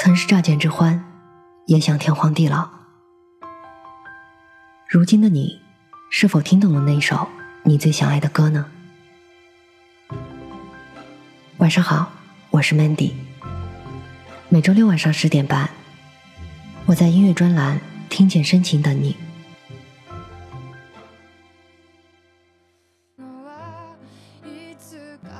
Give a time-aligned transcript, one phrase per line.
[0.00, 1.04] 曾是乍见之欢，
[1.66, 2.70] 也想天荒地老。
[4.86, 5.60] 如今的你，
[6.08, 7.26] 是否听懂了那首
[7.64, 8.64] 你最想爱的歌呢？
[11.56, 12.12] 晚上好，
[12.50, 13.12] 我是 Mandy。
[14.48, 15.68] 每周六晚上十点半，
[16.86, 19.16] 我在音乐专栏听见深情等你。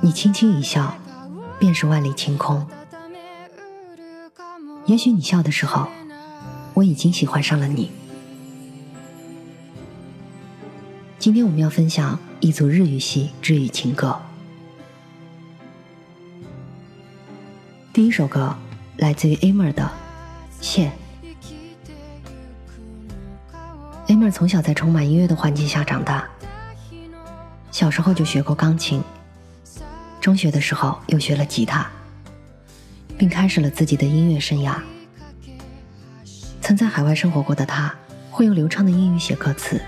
[0.00, 0.92] 你轻轻一笑，
[1.60, 2.66] 便是万里晴空。
[4.90, 5.86] 也许你笑的时候，
[6.74, 7.92] 我已经喜欢上了你。
[11.16, 14.18] 今天我们要分享一组日语系治愈情歌。
[17.92, 18.52] 第一首歌
[18.96, 19.84] 来自于 Aimer 的
[20.60, 20.90] 《线》。
[24.12, 26.28] Aimer 从小在充满音乐的环境下长大，
[27.70, 29.00] 小时候就学过钢琴，
[30.20, 31.86] 中学的时候又学了吉他。
[33.20, 34.74] 并开始了自己的音乐生涯。
[36.62, 37.94] 曾在海外生活过的他，
[38.30, 39.78] 会用流畅的英语写歌词。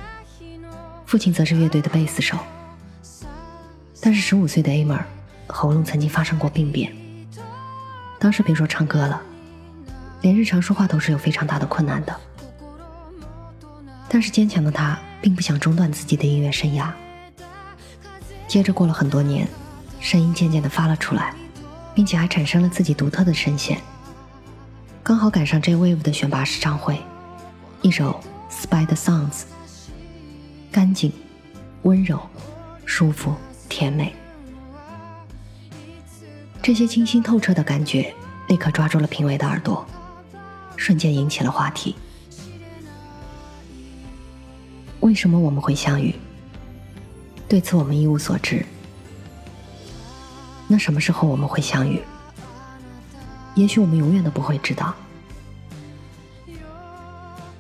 [1.07, 2.37] 父亲则是乐队的贝斯手。
[4.03, 5.01] 但是十五岁的 Amer，
[5.47, 6.93] 喉咙曾经发生过病变，
[8.19, 9.19] 当时别说唱歌了，
[10.21, 12.15] 连日常说话都是有非常大的困难的。
[14.11, 16.91] 但是坚强的他并不想中断自己的音乐生涯。
[18.47, 19.49] 接着过了很多年，
[20.01, 21.35] 声音渐渐的发了出来。
[21.95, 23.79] 并且还产生了自己独特的声线，
[25.03, 26.99] 刚好赶上 J Wave 的选拔试唱会，
[27.83, 28.19] 一首
[28.69, 29.43] 《Spy》r Sounds，
[30.71, 31.13] 干净、
[31.83, 32.19] 温柔、
[32.87, 33.35] 舒服、
[33.69, 34.15] 甜美，
[36.63, 38.13] 这些清新透彻的感觉
[38.49, 39.85] 立刻抓住了评委的耳朵，
[40.77, 41.95] 瞬间引起了话题。
[45.01, 46.15] 为什么我们会相遇？
[47.47, 48.65] 对此我们一无所知。
[50.73, 52.03] 那什么时候我们会相遇？
[53.55, 54.95] 也许我们永远都不会知道，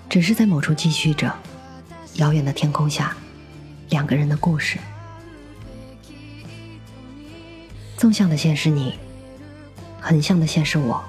[0.08, 1.30] 只是在某处继续着，
[2.14, 3.14] 遥远的天空下，
[3.90, 4.78] 两个人的故事。
[7.98, 8.94] 纵向的线是你，
[10.00, 11.04] 横向的线是我，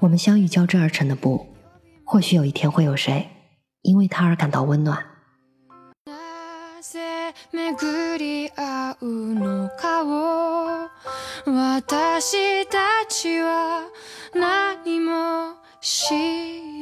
[0.00, 1.46] 我们相遇交织而成的布，
[2.04, 3.26] 或许有一天会有谁，
[3.80, 5.02] 因为他而感到温暖。
[11.78, 12.76] 私た
[13.08, 13.88] ちは
[14.34, 16.12] 何も知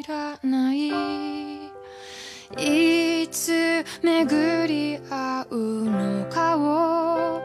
[0.08, 1.64] らない
[2.56, 7.42] いつ巡り合うのかを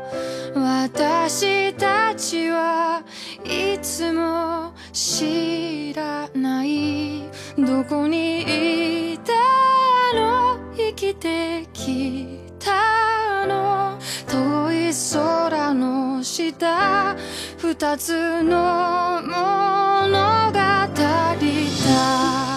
[0.55, 3.03] 私たちは
[3.43, 7.23] いつも知らない
[7.57, 9.33] どこにいた
[10.17, 17.11] の生きてきたの遠い空の下
[17.73, 19.31] 二つの物語
[20.51, 22.50] だ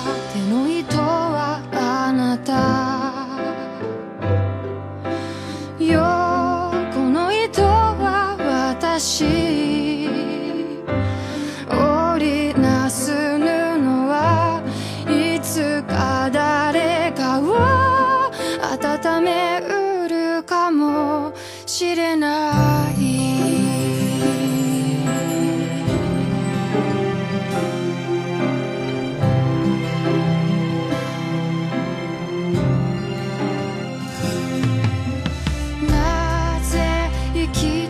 [37.53, 37.84] que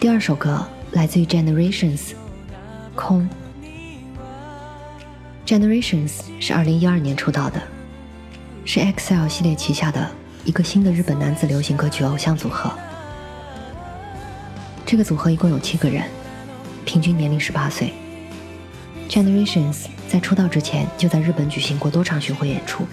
[0.00, 2.12] 第二首歌来自于 Generations，
[2.94, 3.28] 空。
[5.44, 7.60] Generations 是二零一二年出道的，
[8.64, 10.08] 是 XL 系列旗下的
[10.44, 12.70] 一个新的日本男子流行歌曲偶像组合。
[14.86, 16.04] 这个组合一共有七个人，
[16.84, 17.92] 平均年龄十八岁。
[19.08, 22.86] Generations 在出道之前就在日本举行过多场巡回演出，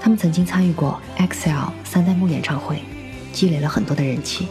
[0.00, 2.82] 他们曾经参与过 XL 三代目演唱会，
[3.32, 4.48] 积累了很多的人气。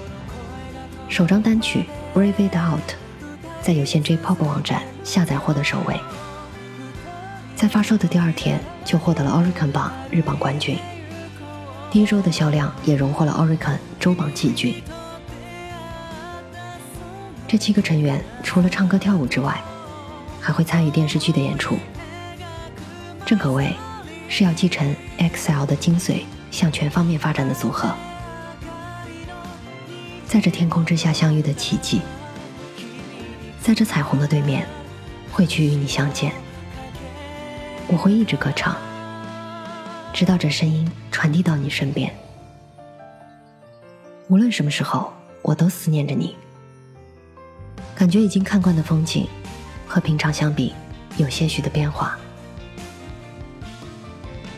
[1.12, 1.80] 首张单曲
[2.14, 2.80] 《b r a v e It Out》
[3.62, 6.00] 在有线 J-pop 网站下载获得首位，
[7.54, 10.78] 在发售的第二天就获得了 Oricon 榜日榜冠军，
[11.92, 14.74] 第一周的销量也荣获了 Oricon 周榜季军。
[17.46, 19.60] 这七个成员除了唱歌跳舞之外，
[20.40, 21.78] 还会参与电视剧的演出，
[23.26, 23.76] 正可谓
[24.30, 26.22] 是要继承 e x e l 的精髓，
[26.52, 27.90] 向全方面发展的组合。
[30.32, 32.00] 在这天空之下相遇的奇迹，
[33.62, 34.66] 在这彩虹的对面，
[35.30, 36.32] 会去与你相见。
[37.88, 38.78] 我会一直歌唱，
[40.14, 42.10] 直到这声音传递到你身边。
[44.30, 45.12] 无论什么时候，
[45.42, 46.34] 我都思念着你。
[47.94, 49.28] 感觉已经看惯的风景，
[49.86, 50.74] 和平常相比，
[51.18, 52.18] 有些许的变化。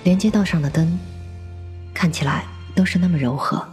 [0.03, 0.99] 连街道上的灯，
[1.95, 2.43] 看起来
[2.75, 3.72] 都是那么柔和。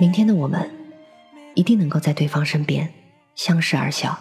[0.00, 0.66] 明天的我们，
[1.54, 2.88] 一定能够在对方身边
[3.36, 4.18] 相视而笑。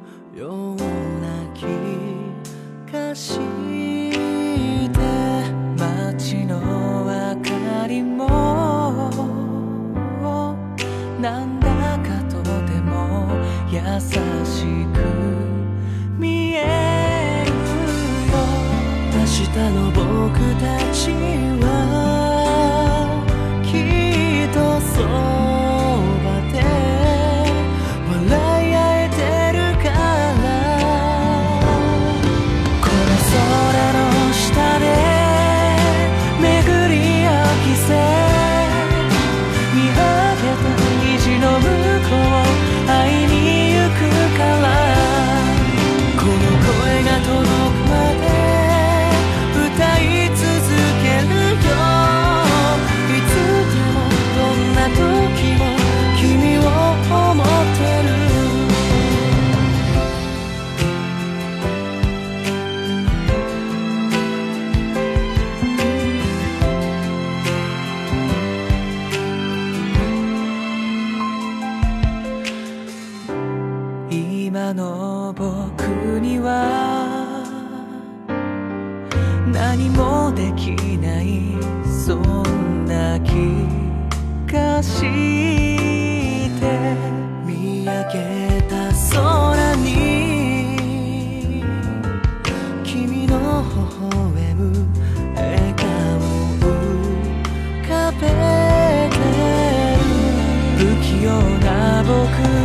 [101.62, 102.18] が僕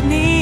[0.08, 0.35] に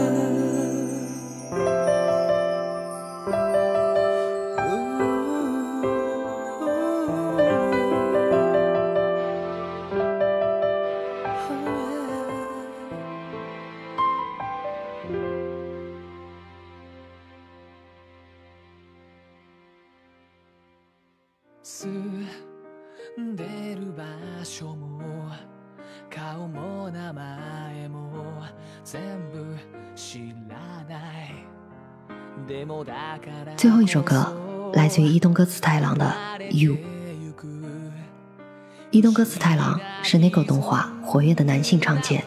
[33.57, 36.05] 最后一首歌来自于伊东歌词太郎的
[36.51, 36.73] 《You》。
[38.89, 42.23] 伊东歌词太郎是 n i 那 o 动画活跃的男性唱见，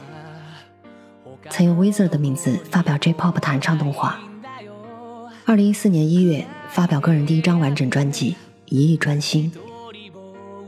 [1.50, 4.20] 曾用 w i z a r 的名字发表 J-pop 弹唱动画。
[5.44, 8.30] 二零一四年一月发表个人第一张完整专辑
[8.66, 9.52] 《一意专心》，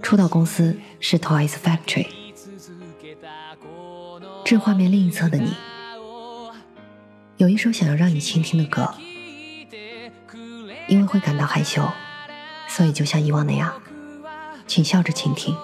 [0.02, 2.06] 出道公司是 Toys Factory。
[4.44, 5.52] 这画面另一侧的你，
[7.36, 8.92] 有一首想要让你倾听的歌。
[10.86, 11.86] 因为会感到害羞，
[12.68, 13.80] 所以就像以往那样，
[14.66, 15.56] 请笑着倾听，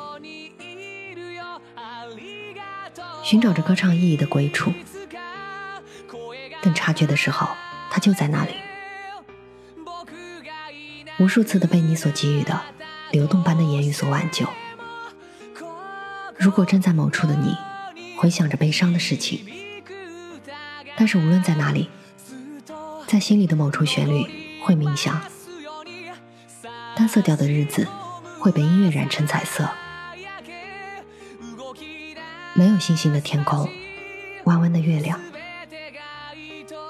[3.22, 4.72] 寻找着歌唱意义的归处。
[6.62, 7.46] 等察觉的时候，
[7.90, 8.50] 它就在那里。
[11.18, 12.58] 无数次的被你所给予的
[13.12, 14.46] 流动般的言语所挽救。
[16.38, 17.54] 如果正在某处的你，
[18.16, 19.40] 回想着悲伤的事情，
[20.96, 21.90] 但是无论在哪里，
[23.06, 24.39] 在心里的某处旋律。
[24.60, 25.18] 会冥想，
[26.94, 27.86] 单色调的日子
[28.38, 29.66] 会被音乐染成彩色。
[32.54, 33.66] 没有星星的天空，
[34.44, 35.18] 弯弯的月亮，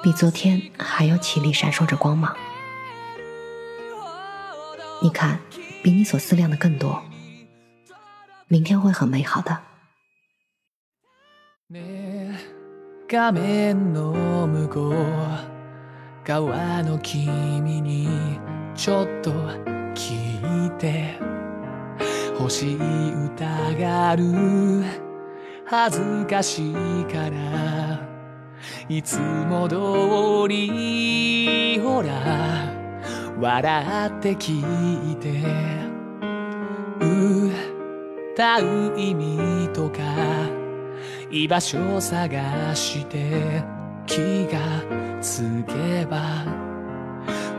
[0.03, 2.37] 比昨天还要绮丽，闪烁着光芒。
[5.01, 5.39] 你看，
[5.83, 7.03] 比你所思量的更多。
[8.49, 9.61] 明天会很美好的。
[16.31, 17.27] 川の君
[17.81, 18.09] に
[18.77, 19.33] ちょっと
[19.97, 21.19] 聞いて
[22.39, 24.23] 欲しい疑がる
[25.67, 26.75] 恥ずかしい
[27.13, 28.09] から
[28.89, 32.13] いつも通りほら
[33.41, 34.53] 笑って聞
[35.13, 35.31] いて
[38.35, 39.99] 歌う意味とか
[41.33, 42.31] 居場所を探
[42.77, 43.80] して
[44.11, 44.59] 気が
[45.23, 45.75] つけ
[46.05, 46.19] ば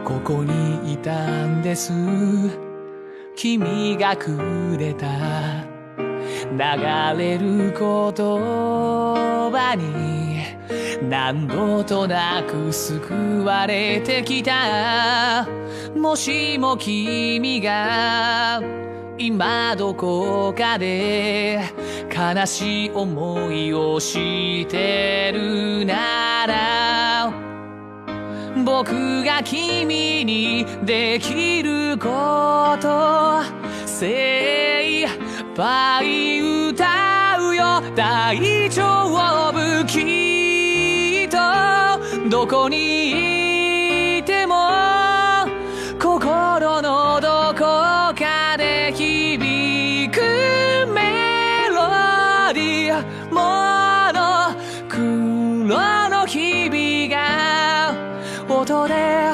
[0.03, 1.93] ここにいたんです
[3.37, 4.37] 君がく
[4.77, 5.07] れた
[5.95, 6.03] 流
[7.19, 10.41] れる言葉に
[11.09, 15.47] 何度となく救われてきた
[15.95, 18.61] もしも君が
[19.17, 21.61] 今どこかで
[22.13, 27.31] 悲しい思いをしてるなら
[28.65, 33.41] 僕が君にできること
[33.85, 35.09] 精一
[35.55, 38.83] 杯歌うよ大丈
[39.49, 41.39] 夫きっと
[42.29, 43.40] どこにいる
[58.87, 59.31] で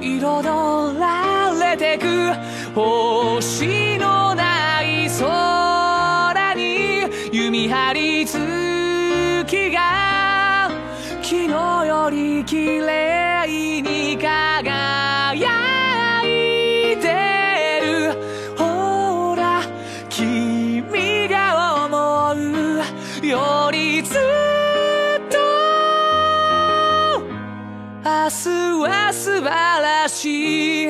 [0.00, 2.04] 彩られてく
[2.74, 8.36] 星のない空に弓張り月
[9.72, 10.70] が
[11.22, 12.97] 昨日より綺麗
[30.08, 30.88] しい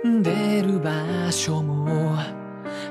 [0.06, 0.90] んでる場
[1.30, 2.18] 所も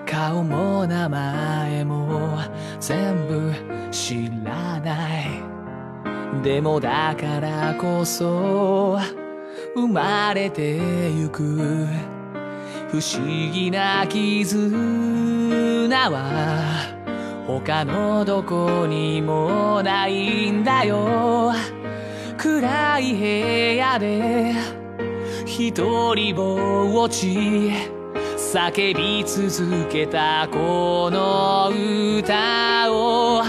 [0.10, 2.40] 顔も名前も
[2.80, 3.52] 全部
[3.92, 5.28] 知らない
[6.44, 8.98] でもだからこそ
[9.76, 10.78] 生まれて
[11.12, 11.86] ゆく
[12.92, 13.20] 不思
[13.52, 14.70] 議な絆
[16.10, 21.54] は他のどこにもないんだよ
[22.36, 24.54] 暗い部屋で
[25.46, 25.72] 一
[26.16, 27.70] 人ぼっち
[28.36, 31.72] 叫び続けたこの
[32.18, 33.44] 歌を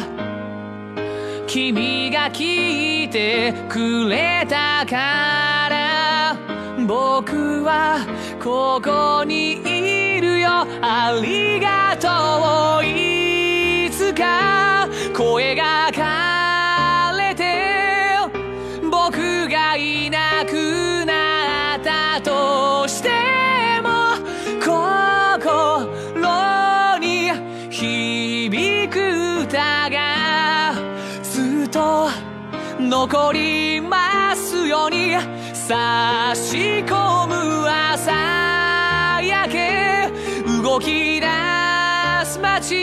[1.47, 6.37] 君が聞いてくれたから
[6.87, 8.05] 僕は
[8.43, 10.49] ここにいるよ
[10.81, 12.09] ありがと
[12.81, 18.17] ういつか声が枯れて
[18.91, 23.11] 僕がいなくなったとして
[23.83, 24.17] も
[24.59, 25.91] 心
[26.99, 27.29] に
[27.71, 30.73] 響く歌が
[31.23, 32.09] ずっと
[32.81, 35.13] 残りますように
[35.55, 37.60] 差し込む
[40.81, 41.27] き出
[42.25, 42.75] す街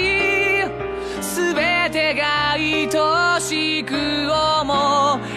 [1.22, 2.88] すべてが愛
[3.42, 3.94] しく
[4.62, 5.37] 思う